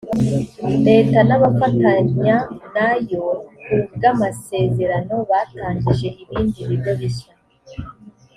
leta 0.87 1.19
n 1.27 1.31
abafatanya 1.37 2.35
nayo 2.73 3.25
ku 3.63 3.73
bw 3.93 4.03
amasezerano 4.11 5.13
batangije 5.29 6.07
ibindi 6.23 6.59
bigo 6.69 6.91
bishya 6.99 7.33